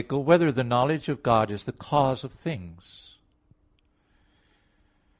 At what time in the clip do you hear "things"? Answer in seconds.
2.33-3.19